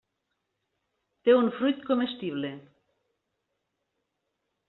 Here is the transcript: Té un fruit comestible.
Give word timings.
Té 1.27 1.35
un 1.41 1.51
fruit 1.57 1.83
comestible. 1.91 2.51